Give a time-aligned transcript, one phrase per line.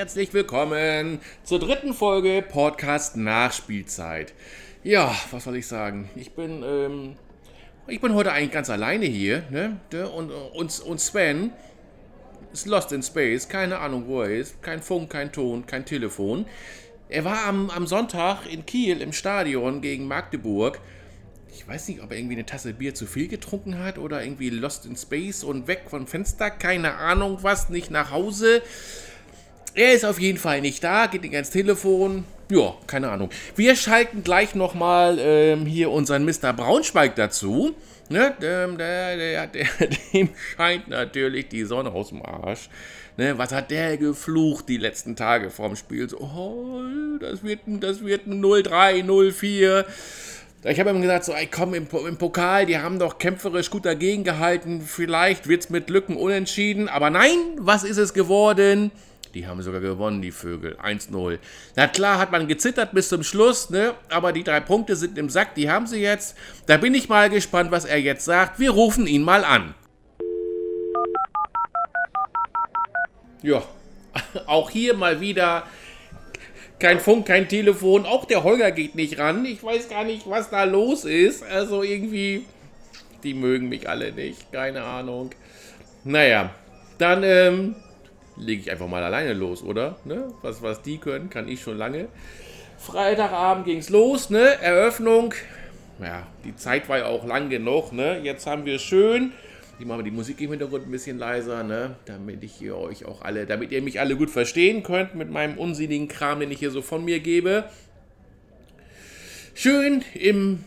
[0.00, 4.32] herzlich willkommen zur dritten Folge Podcast Nachspielzeit.
[4.82, 6.08] Ja, was soll ich sagen?
[6.16, 7.16] Ich bin, ähm,
[7.86, 9.78] ich bin heute eigentlich ganz alleine hier, ne?
[10.16, 11.52] Und, und, und Sven
[12.50, 14.62] ist lost in space, keine Ahnung, wo er ist.
[14.62, 16.46] Kein Funk, kein Ton, kein Telefon.
[17.10, 20.80] Er war am, am Sonntag in Kiel im Stadion gegen Magdeburg
[21.52, 24.50] ich weiß nicht, ob er irgendwie eine Tasse Bier zu viel getrunken hat oder irgendwie
[24.50, 28.62] Lost in Space und weg vom Fenster, keine Ahnung was, nicht nach Hause.
[29.74, 32.24] Er ist auf jeden Fall nicht da, geht nicht ans Telefon.
[32.50, 33.30] Ja, keine Ahnung.
[33.54, 36.52] Wir schalten gleich nochmal ähm, hier unseren Mr.
[36.52, 37.74] Braunschweig dazu.
[38.08, 39.66] Ne, der, der, der,
[40.12, 42.68] dem scheint natürlich die Sonne aus dem Arsch.
[43.16, 46.08] Ne, was hat der geflucht die letzten Tage vorm Spiel?
[46.08, 46.80] So, oh,
[47.20, 49.84] das wird, wird ein 0-3, 0-4.
[50.64, 53.86] Ich habe ihm gesagt, so, ey, komm, im, im, Pokal, die haben doch kämpferisch gut
[53.86, 54.82] dagegen gehalten.
[54.82, 56.88] Vielleicht wird es mit Lücken unentschieden.
[56.88, 58.90] Aber nein, was ist es geworden?
[59.34, 60.76] Die haben sogar gewonnen, die Vögel.
[60.82, 61.38] 1-0.
[61.76, 63.94] Na klar hat man gezittert bis zum Schluss, ne?
[64.08, 66.36] Aber die drei Punkte sind im Sack, die haben sie jetzt.
[66.66, 68.58] Da bin ich mal gespannt, was er jetzt sagt.
[68.58, 69.74] Wir rufen ihn mal an.
[73.42, 73.62] Ja,
[74.46, 75.64] auch hier mal wieder
[76.80, 78.06] kein Funk, kein Telefon.
[78.06, 79.44] Auch der Holger geht nicht ran.
[79.44, 81.44] Ich weiß gar nicht, was da los ist.
[81.44, 82.46] Also irgendwie,
[83.22, 84.50] die mögen mich alle nicht.
[84.50, 85.30] Keine Ahnung.
[86.02, 86.50] Naja,
[86.98, 87.76] dann ähm,
[88.40, 89.96] lege ich einfach mal alleine los, oder?
[90.04, 90.32] Ne?
[90.42, 92.08] Was, was die können, kann ich schon lange.
[92.78, 94.60] Freitagabend ging es los, ne?
[94.60, 95.34] Eröffnung.
[96.00, 98.20] Ja, die Zeit war ja auch lang genug, ne?
[98.22, 99.32] Jetzt haben wir schön
[99.80, 101.96] ich mache die Musik im Hintergrund ein bisschen leiser, ne?
[102.04, 105.56] damit ich hier euch auch alle, damit ihr mich alle gut verstehen könnt mit meinem
[105.56, 107.64] unsinnigen Kram, den ich hier so von mir gebe.
[109.54, 110.64] Schön im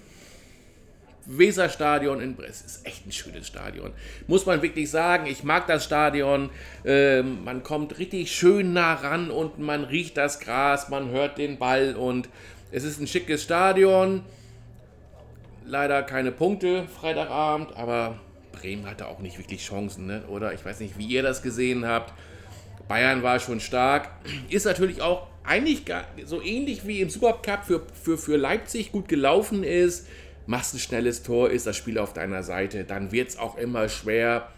[1.25, 2.65] Weserstadion in Brest.
[2.65, 3.91] Ist echt ein schönes Stadion.
[4.27, 5.25] Muss man wirklich sagen.
[5.25, 6.49] Ich mag das Stadion.
[6.85, 11.57] Ähm, man kommt richtig schön nah ran und man riecht das Gras, man hört den
[11.57, 12.29] Ball und
[12.71, 14.23] es ist ein schickes Stadion.
[15.65, 18.19] Leider keine Punkte Freitagabend, aber
[18.51, 20.23] Bremen hatte auch nicht wirklich Chancen, ne?
[20.27, 20.53] oder?
[20.53, 22.13] Ich weiß nicht, wie ihr das gesehen habt.
[22.87, 24.09] Bayern war schon stark.
[24.49, 25.83] Ist natürlich auch eigentlich
[26.25, 30.07] so ähnlich wie im Supercup für, für, für Leipzig gut gelaufen ist.
[30.45, 33.87] Machst ein schnelles Tor, ist das Spiel auf deiner Seite, dann wird es auch immer
[33.89, 34.49] schwer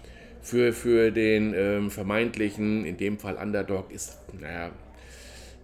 [0.41, 4.72] für, für den ähm, vermeintlichen, in dem Fall Underdog, ist, naja,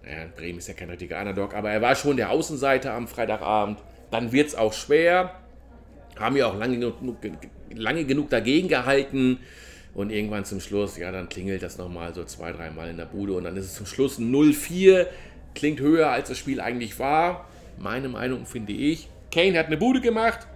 [0.04, 3.80] naja, Bremen ist ja kein richtiger Underdog, aber er war schon der Außenseiter am Freitagabend.
[4.10, 5.36] Dann wird es auch schwer.
[6.20, 7.18] Haben ja auch lange genug,
[7.74, 9.40] lange genug dagegen gehalten.
[9.94, 13.34] Und irgendwann zum Schluss, ja, dann klingelt das nochmal so zwei, dreimal in der Bude.
[13.34, 15.08] Und dann ist es zum Schluss 0-4.
[15.54, 17.48] Klingt höher, als das Spiel eigentlich war.
[17.78, 19.10] Meine Meinung finde ich.
[19.32, 20.48] Kane hat eine Bude gemacht.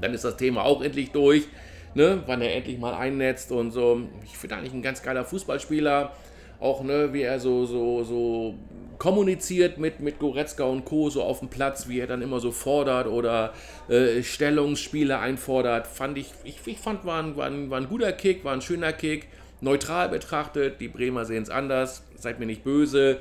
[0.00, 1.46] Dann ist das Thema auch endlich durch.
[1.92, 4.02] Ne, wann er endlich mal einnetzt und so.
[4.24, 6.12] Ich finde eigentlich ein ganz geiler Fußballspieler.
[6.60, 8.54] Auch, ne, wie er so, so, so
[9.00, 11.08] kommuniziert mit, mit Goretzka und Co.
[11.08, 13.54] so auf dem Platz, wie er dann immer so fordert oder
[13.88, 18.12] äh, Stellungsspiele einfordert, fand ich, ich, ich fand, war ein, war, ein, war ein guter
[18.12, 19.28] Kick, war ein schöner Kick,
[19.62, 23.20] neutral betrachtet, die Bremer sehen es anders, seid mir nicht böse,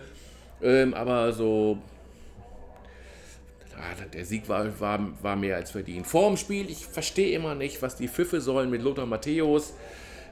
[0.62, 1.78] ähm, aber so,
[4.14, 6.08] der Sieg war, war, war mehr als verdient.
[6.08, 9.74] Vor dem Spiel, ich verstehe immer nicht, was die Pfiffe sollen mit Lothar Matthäus.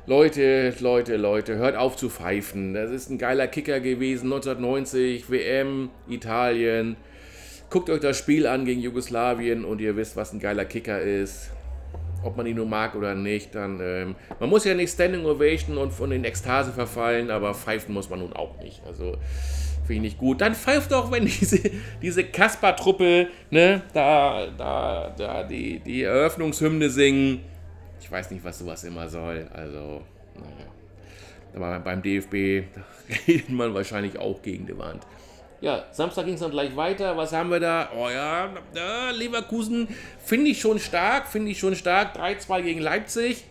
[0.05, 2.73] Leute, Leute, Leute, hört auf zu pfeifen.
[2.73, 6.95] Das ist ein geiler Kicker gewesen, 1990, WM, Italien.
[7.69, 11.51] Guckt euch das Spiel an gegen Jugoslawien und ihr wisst, was ein geiler Kicker ist.
[12.23, 13.79] Ob man ihn nur mag oder nicht, dann.
[13.81, 18.09] Ähm, man muss ja nicht Standing Ovation und von den Ekstase verfallen, aber pfeifen muss
[18.09, 18.81] man nun auch nicht.
[18.87, 19.17] Also
[19.87, 20.41] finde ich nicht gut.
[20.41, 21.59] Dann pfeift doch, wenn diese,
[22.01, 27.41] diese Kasper-Truppe, ne, da, da, da die, die Eröffnungshymne singen
[28.07, 29.49] ich weiß nicht, was sowas immer soll.
[29.53, 30.01] Also,
[30.35, 30.71] naja.
[31.55, 32.33] Aber beim DFB
[33.27, 35.05] redet man wahrscheinlich auch gegen die Wand.
[35.59, 37.17] Ja, Samstag ging es dann gleich weiter.
[37.17, 37.89] Was haben wir da?
[37.97, 39.89] Oh ja, ja Leverkusen
[40.23, 42.15] finde ich schon stark, finde ich schon stark.
[42.15, 43.43] 3-2 gegen Leipzig.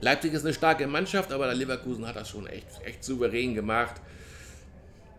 [0.00, 4.00] Leipzig ist eine starke Mannschaft, aber der Leverkusen hat das schon echt, echt souverän gemacht.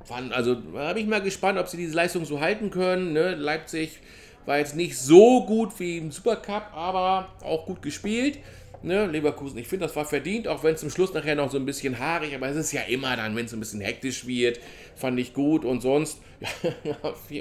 [0.09, 3.13] Also da bin ich mal gespannt, ob sie diese Leistung so halten können.
[3.13, 3.35] Ne?
[3.35, 3.99] Leipzig
[4.45, 8.39] war jetzt nicht so gut wie im Supercup, aber auch gut gespielt.
[8.83, 11.57] Ne, Leverkusen, ich finde, das war verdient, auch wenn es zum Schluss nachher noch so
[11.57, 14.59] ein bisschen haarig, aber es ist ja immer dann, wenn es ein bisschen hektisch wird,
[14.95, 16.21] fand ich gut und sonst,
[16.83, 16.95] ja,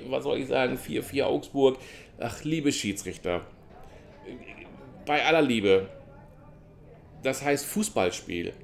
[0.08, 1.78] was soll ich sagen, 4-4 Augsburg.
[2.18, 3.42] Ach, liebe Schiedsrichter,
[5.04, 5.90] bei aller Liebe,
[7.22, 8.54] das heißt Fußballspiel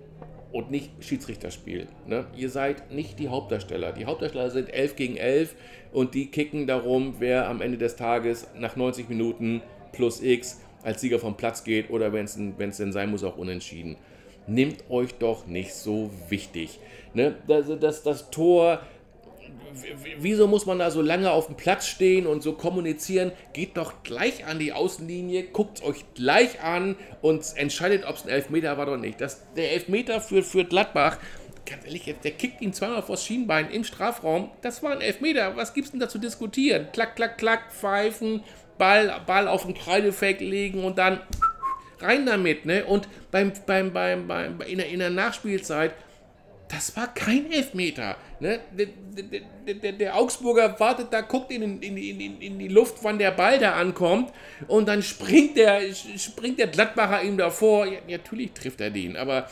[0.52, 1.88] und nicht Schiedsrichterspiel.
[2.06, 2.26] Ne?
[2.36, 3.92] Ihr seid nicht die Hauptdarsteller.
[3.92, 5.54] Die Hauptdarsteller sind 11 gegen 11
[5.92, 9.62] und die kicken darum, wer am Ende des Tages nach 90 Minuten
[9.92, 13.96] plus X als Sieger vom Platz geht oder wenn es denn sein muss, auch unentschieden.
[14.46, 16.80] nimmt euch doch nicht so wichtig.
[17.14, 17.36] Ne?
[17.46, 18.80] Das, das, das Tor
[20.18, 23.32] wieso muss man da so lange auf dem Platz stehen und so kommunizieren?
[23.52, 28.28] Geht doch gleich an die Außenlinie, guckt euch gleich an und entscheidet, ob es ein
[28.28, 29.20] Elfmeter war oder nicht.
[29.20, 31.18] Das, der Elfmeter für, für Gladbach,
[31.66, 34.50] ganz ehrlich, der kickt ihn zweimal vors Schienbein im Strafraum.
[34.62, 35.56] Das war ein Elfmeter.
[35.56, 36.88] Was gibt es denn da zu diskutieren?
[36.92, 38.42] Klack, klack, klack, pfeifen,
[38.78, 41.20] Ball, Ball auf den Kreidefeld legen und dann
[42.00, 42.66] rein damit.
[42.66, 42.84] Ne?
[42.84, 45.94] Und beim, beim, beim, beim, in, der, in der Nachspielzeit
[46.72, 48.16] das war kein Elfmeter.
[48.40, 48.60] Ne?
[48.72, 48.86] Der,
[49.66, 53.30] der, der, der, Augsburger wartet da, guckt in, in, in, in, die Luft, wann der
[53.30, 54.32] Ball da ankommt.
[54.68, 55.82] Und dann springt der,
[56.16, 57.86] springt der Gladbacher ihm davor.
[57.86, 59.48] Ja, natürlich trifft er den, aber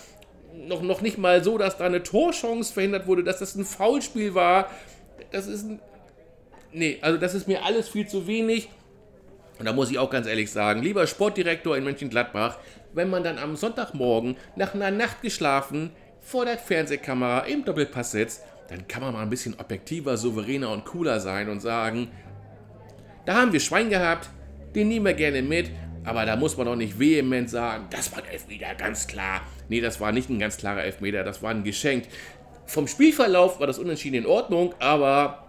[0.55, 4.35] noch, noch nicht mal so, dass da eine Torchance verhindert wurde, dass das ein Foulspiel
[4.35, 4.71] war.
[5.31, 5.81] Das ist ein.
[6.73, 8.71] Nee, also das ist mir alles viel zu wenig.
[9.59, 12.57] Und da muss ich auch ganz ehrlich sagen, lieber Sportdirektor in Mönchengladbach,
[12.95, 15.91] wenn man dann am Sonntagmorgen nach einer Nacht geschlafen
[16.21, 20.85] vor der Fernsehkamera im Doppelpass sitzt, dann kann man mal ein bisschen objektiver, souveräner und
[20.85, 22.09] cooler sein und sagen,
[23.27, 24.31] da haben wir Schwein gehabt,
[24.75, 25.71] den nehmen wir gerne mit,
[26.05, 29.43] aber da muss man doch nicht vehement sagen, das war ein Elfmeter, ganz klar.
[29.69, 32.05] Nee, das war nicht ein ganz klarer Elfmeter, das war ein Geschenk.
[32.67, 35.49] Vom Spielverlauf war das Unentschieden in Ordnung, aber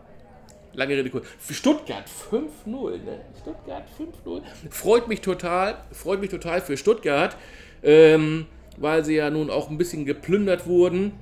[0.73, 1.27] lange Rede kurz.
[1.49, 3.21] Stuttgart 5-0, ne?
[3.39, 3.83] Stuttgart
[4.25, 4.41] 5-0.
[4.69, 7.37] Freut mich total, freut mich total für Stuttgart.
[7.83, 8.47] Ähm,
[8.77, 11.13] weil sie ja nun auch ein bisschen geplündert wurden.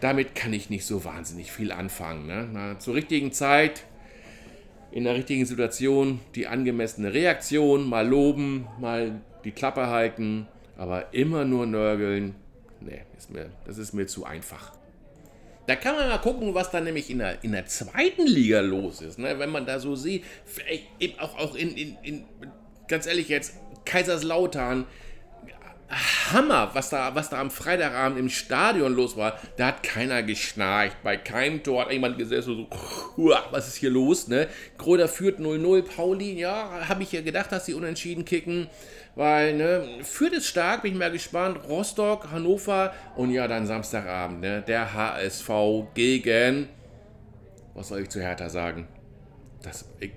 [0.00, 2.26] Damit kann ich nicht so wahnsinnig viel anfangen.
[2.26, 2.48] Ne?
[2.50, 3.84] Na, zur richtigen Zeit,
[4.90, 11.44] in der richtigen Situation, die angemessene Reaktion, mal loben, mal die Klappe halten, aber immer
[11.44, 12.34] nur nörgeln.
[12.80, 14.72] Ne, ist mir, das ist mir zu einfach.
[15.66, 19.02] Da kann man mal gucken, was da nämlich in der, in der zweiten Liga los
[19.02, 19.18] ist.
[19.18, 19.38] Ne?
[19.38, 20.24] Wenn man da so sieht,
[21.18, 22.24] auch, auch in, in, in
[22.88, 24.86] ganz ehrlich jetzt, Kaiserslautern,
[26.32, 29.38] Hammer, was da, was da am Freitagabend im Stadion los war.
[29.58, 30.96] Da hat keiner geschnarcht.
[31.02, 32.66] Bei keinem Tor hat jemand gesessen
[33.16, 34.48] so, was ist hier los, ne?
[34.78, 35.82] Groder führt 0-0.
[35.82, 38.68] Pauli, ja, habe ich ja gedacht, dass sie unentschieden kicken.
[39.16, 41.58] Weil, ne, führt es stark, bin ich mal gespannt.
[41.68, 44.62] Rostock, Hannover und ja, dann Samstagabend, ne?
[44.66, 45.50] Der HSV
[45.92, 46.68] gegen.
[47.74, 48.88] Was soll ich zu Hertha sagen?
[49.62, 50.12] Das, ich,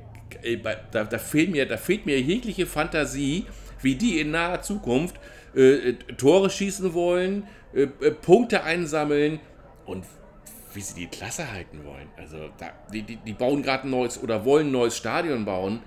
[0.92, 3.46] da, da, fehlt mir, da fehlt mir jegliche Fantasie,
[3.82, 5.16] wie die in naher Zukunft
[5.56, 9.40] äh, äh, Tore schießen wollen, äh, äh, Punkte einsammeln
[9.86, 10.06] und
[10.74, 12.10] wie sie die Klasse halten wollen.
[12.18, 15.82] Also da, die, die, die bauen gerade ein neues oder wollen ein neues Stadion bauen.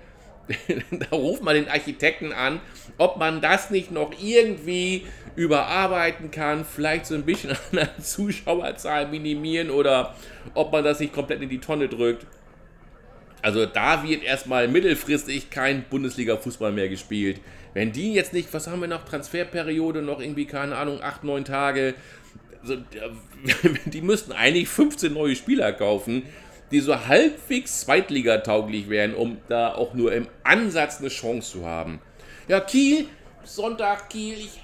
[0.91, 2.59] da ruft man den Architekten an,
[2.97, 9.07] ob man das nicht noch irgendwie überarbeiten kann, vielleicht so ein bisschen an der Zuschauerzahl
[9.07, 10.15] minimieren oder
[10.55, 12.25] ob man das nicht komplett in die Tonne drückt.
[13.41, 17.39] Also da wird erstmal mittelfristig kein Bundesliga-Fußball mehr gespielt.
[17.73, 21.45] Wenn die jetzt nicht, was haben wir noch, Transferperiode, noch irgendwie, keine Ahnung, 8, 9
[21.45, 21.93] Tage,
[22.61, 22.77] also,
[23.85, 26.23] die müssten eigentlich 15 neue Spieler kaufen,
[26.71, 31.99] die so halbwegs zweitligatauglich wären, um da auch nur im Ansatz eine Chance zu haben.
[32.47, 33.05] Ja, Kiel,
[33.43, 34.59] Sonntag Kiel, ich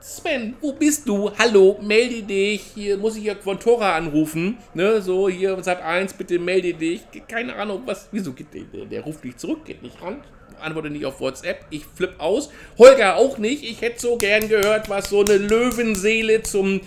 [0.00, 1.30] Sven, wo bist du?
[1.38, 2.62] Hallo, melde dich.
[2.74, 4.58] Hier muss ich ja Quantora anrufen.
[4.74, 7.02] Ne, so, hier, Sat 1, bitte melde dich.
[7.26, 10.22] Keine Ahnung, was, wieso geht der, der, der ruft nicht zurück, geht nicht ran.
[10.60, 11.66] Antworte nicht auf WhatsApp.
[11.70, 12.50] Ich flipp aus.
[12.78, 13.64] Holger auch nicht.
[13.64, 16.80] Ich hätte so gern gehört, was so eine Löwenseele zum.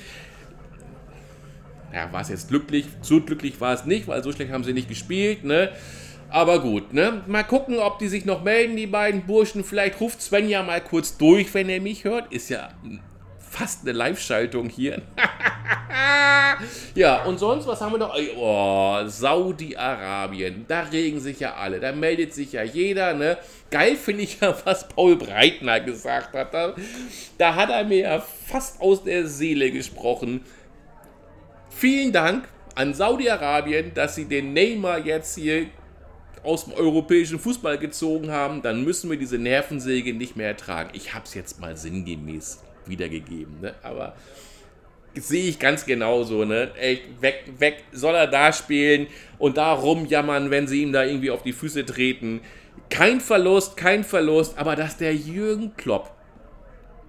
[1.93, 2.85] Ja, war es jetzt glücklich?
[3.01, 5.71] So glücklich war es nicht, weil so schlecht haben sie nicht gespielt, ne?
[6.29, 7.23] Aber gut, ne?
[7.27, 9.63] Mal gucken, ob die sich noch melden, die beiden Burschen.
[9.63, 12.31] Vielleicht ruft Sven ja mal kurz durch, wenn er mich hört.
[12.31, 12.69] Ist ja
[13.39, 15.01] fast eine Live-Schaltung hier.
[16.95, 18.15] ja, und sonst, was haben wir noch?
[18.37, 20.65] Oh, Saudi-Arabien.
[20.67, 21.79] Da regen sich ja alle.
[21.79, 23.37] Da meldet sich ja jeder, ne?
[23.71, 26.53] Geil finde ich ja, was Paul Breitner gesagt hat.
[26.53, 26.75] Da,
[27.39, 30.41] da hat er mir ja fast aus der Seele gesprochen.
[31.71, 35.67] Vielen Dank an Saudi-Arabien, dass sie den Neymar jetzt hier
[36.43, 40.89] aus dem europäischen Fußball gezogen haben, dann müssen wir diese Nervensäge nicht mehr ertragen.
[40.93, 43.75] Ich habe es jetzt mal sinngemäß wiedergegeben, ne?
[43.83, 44.15] aber
[45.15, 46.71] sehe ich ganz genauso, ne?
[46.75, 51.31] Echt, weg, weg, soll er da spielen und da rumjammern, wenn sie ihm da irgendwie
[51.31, 52.41] auf die Füße treten.
[52.89, 56.11] Kein Verlust, kein Verlust, aber dass der Jürgen Klopp,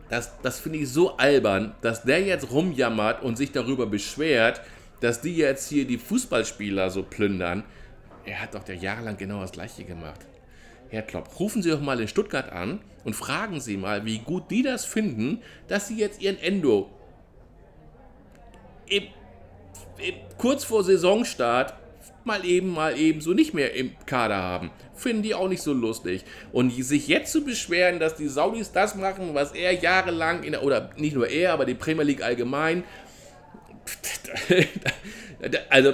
[0.08, 4.60] das, das finde ich so albern, dass der jetzt rumjammert und sich darüber beschwert,
[5.00, 7.64] dass die jetzt hier die Fußballspieler so plündern.
[8.30, 10.20] Er hat doch der jahrelang genau das Gleiche gemacht.
[10.88, 14.52] Herr Klopp, rufen Sie doch mal in Stuttgart an und fragen Sie mal, wie gut
[14.52, 16.88] die das finden, dass Sie jetzt Ihren Endo
[18.86, 19.02] im,
[19.98, 21.74] im, kurz vor Saisonstart
[22.22, 24.70] mal eben, mal eben so nicht mehr im Kader haben.
[24.94, 26.24] Finden die auch nicht so lustig.
[26.52, 30.62] Und sich jetzt zu beschweren, dass die Saudis das machen, was er jahrelang, in der,
[30.62, 32.84] oder nicht nur er, aber die Premier League allgemein,
[35.68, 35.92] also,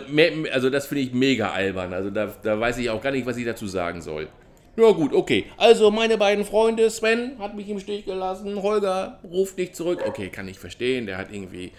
[0.53, 1.93] also das finde ich mega albern.
[1.93, 4.29] Also da, da weiß ich auch gar nicht, was ich dazu sagen soll.
[4.77, 5.47] Ja gut, okay.
[5.57, 10.03] Also meine beiden Freunde, Sven hat mich im Stich gelassen, Holger ruft nicht zurück.
[10.07, 11.73] Okay, kann ich verstehen, der hat irgendwie,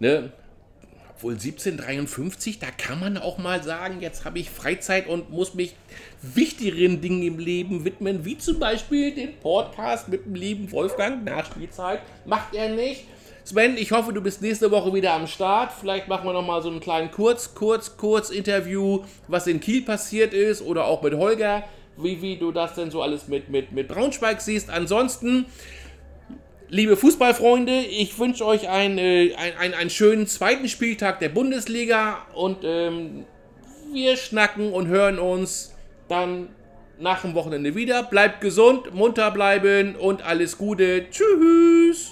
[0.00, 0.32] ne,
[1.10, 5.74] obwohl 1753, da kann man auch mal sagen, jetzt habe ich Freizeit und muss mich
[6.22, 12.00] wichtigeren Dingen im Leben widmen, wie zum Beispiel den Podcast mit dem lieben Wolfgang, Nachspielzeit,
[12.24, 13.04] macht er nicht.
[13.48, 15.72] Sven, ich hoffe, du bist nächste Woche wieder am Start.
[15.72, 20.60] Vielleicht machen wir nochmal so einen kleinen Kurz, Kurz, Kurz-Interview, was in Kiel passiert ist
[20.60, 21.64] oder auch mit Holger,
[21.96, 24.68] wie, wie du das denn so alles mit, mit, mit Braunschweig siehst.
[24.68, 25.46] Ansonsten,
[26.68, 32.58] liebe Fußballfreunde, ich wünsche euch einen, äh, einen, einen schönen zweiten Spieltag der Bundesliga und
[32.64, 33.24] ähm,
[33.94, 35.74] wir schnacken und hören uns
[36.08, 36.50] dann
[37.00, 38.02] nach dem Wochenende wieder.
[38.02, 41.06] Bleibt gesund, munter bleiben und alles Gute.
[41.08, 42.07] Tschüss.